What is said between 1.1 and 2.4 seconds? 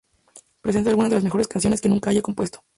de las mejores canciones que nunca haya